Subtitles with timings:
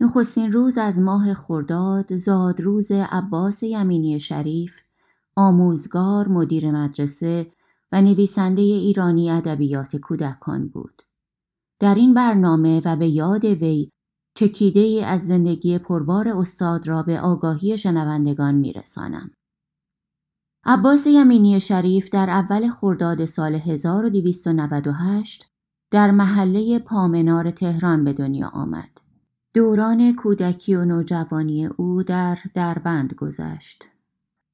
[0.00, 4.80] نخستین روز از ماه خرداد زاد روز عباس یمینی شریف
[5.36, 7.50] آموزگار مدیر مدرسه
[7.92, 11.02] و نویسنده ایرانی ادبیات کودکان بود.
[11.80, 13.90] در این برنامه و به یاد وی
[14.34, 19.30] چکیده ای از زندگی پربار استاد را به آگاهی شنوندگان میرسانم.
[20.64, 25.52] عباس یمینی شریف در اول خرداد سال 1298
[25.90, 29.05] در محله پامنار تهران به دنیا آمد.
[29.56, 33.84] دوران کودکی و نوجوانی او در دربند گذشت.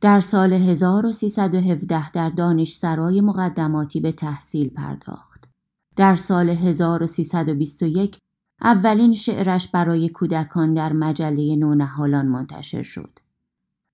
[0.00, 5.48] در سال 1317 در دانشسرای مقدماتی به تحصیل پرداخت.
[5.96, 8.18] در سال 1321
[8.60, 13.18] اولین شعرش برای کودکان در مجله نونهالان منتشر شد.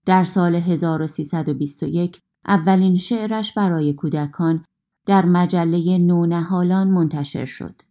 [0.07, 4.65] در سال 1321 اولین شعرش برای کودکان
[5.07, 7.83] در مجله نونهالان منتشر شد.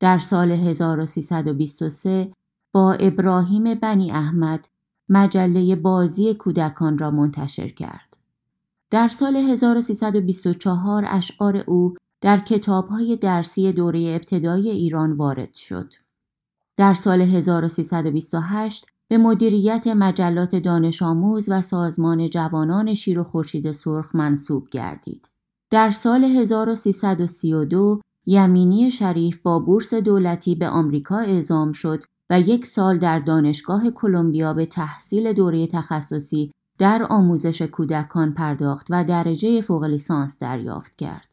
[0.00, 2.32] در سال 1323
[2.74, 4.68] با ابراهیم بنی احمد
[5.08, 8.16] مجله بازی کودکان را منتشر کرد.
[8.90, 15.92] در سال 1324 اشعار او در کتابهای درسی دوره ابتدایی ایران وارد شد.
[16.76, 24.14] در سال 1328 به مدیریت مجلات دانش آموز و سازمان جوانان شیر و خورشید سرخ
[24.14, 25.28] منصوب گردید.
[25.70, 32.98] در سال 1332 یمینی شریف با بورس دولتی به آمریکا اعزام شد و یک سال
[32.98, 40.38] در دانشگاه کلمبیا به تحصیل دوره تخصصی در آموزش کودکان پرداخت و درجه فوق لیسانس
[40.38, 41.28] دریافت کرد.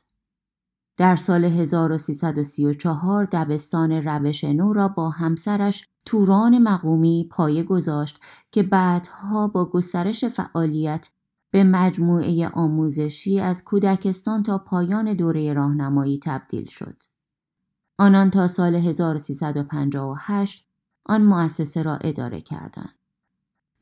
[0.98, 8.20] در سال 1334 دبستان روش نو را با همسرش توران مقومی پایه گذاشت
[8.52, 11.10] که بعدها با گسترش فعالیت
[11.52, 17.04] به مجموعه آموزشی از کودکستان تا پایان دوره راهنمایی تبدیل شد.
[17.98, 20.71] آنان تا سال 1358
[21.06, 22.96] آن مؤسسه را اداره کردند.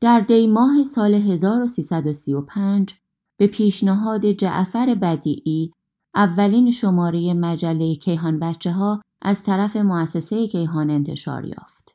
[0.00, 2.94] در دی ماه سال 1335
[3.36, 5.72] به پیشنهاد جعفر بدیعی
[6.14, 11.94] اولین شماره مجله کیهان بچه ها از طرف مؤسسه کیهان انتشار یافت.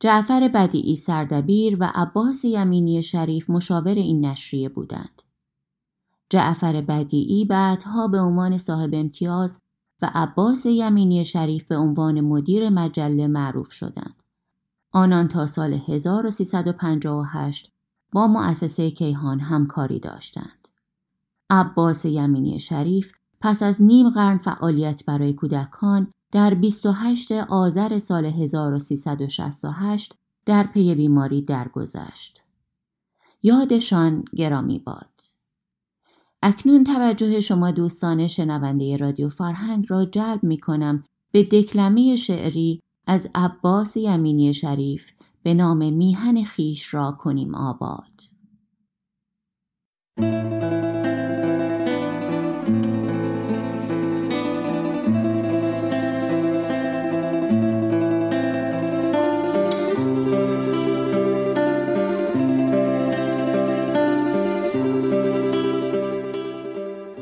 [0.00, 5.22] جعفر بدیعی سردبیر و عباس یمینی شریف مشاور این نشریه بودند.
[6.30, 9.60] جعفر بدیعی بعدها به عنوان صاحب امتیاز
[10.02, 14.21] و عباس یمینی شریف به عنوان مدیر مجله معروف شدند.
[14.92, 17.72] آنان تا سال 1358
[18.12, 20.68] با مؤسسه کیهان همکاری داشتند.
[21.50, 30.14] عباس یمینی شریف پس از نیم قرن فعالیت برای کودکان در 28 آذر سال 1368
[30.46, 32.44] در پی بیماری درگذشت.
[33.42, 35.20] یادشان گرامی باد.
[36.42, 43.30] اکنون توجه شما دوستان شنونده رادیو فرهنگ را جلب می کنم به دکلمه شعری از
[43.34, 45.10] عباس یمینی شریف
[45.42, 48.32] به نام میهن خیش را کنیم آباد.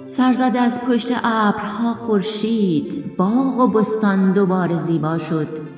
[0.06, 5.69] سرزد از پشت ابرها خورشید باغ و بستان دوباره زیبا شد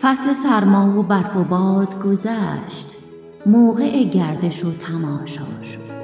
[0.00, 2.96] فصل سرما و برف و باد گذشت.
[3.46, 5.94] موقع گردش و تماشا شد.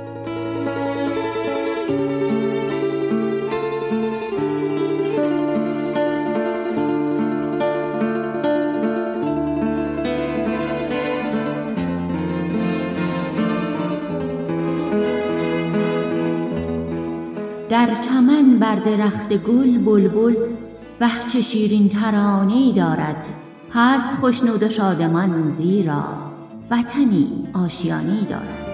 [17.69, 20.37] در چمن بر درخت گل بلبل
[21.01, 23.40] وه چه شیرین ترانه دارد.
[23.73, 26.05] هست خوشنود و شادمان زیرا
[26.71, 28.67] وطنی آشیانه دارد.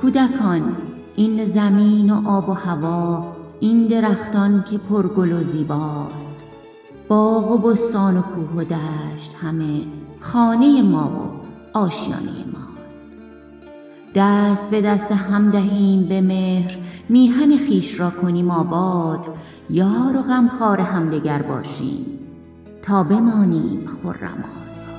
[0.00, 0.76] کودکان
[1.16, 6.43] این زمین و آب و هوا این درختان که پرگل و زیباست.
[7.08, 9.80] باغ و بستان و کوه و دشت همه
[10.20, 13.06] خانه ما و آشیانه ماست.
[14.14, 16.78] دست به دست هم دهیم به مهر
[17.08, 19.26] میهن خیش را کنیم آباد
[19.70, 22.06] یار و غمخوار همدیگر باشیم.
[22.82, 24.93] تا بمانیم خرم آزاد.